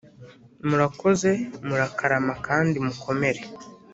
murakoze 0.67 1.31
murakarama 1.67 2.33
kandi 2.47 2.75
mukomere. 2.85 3.41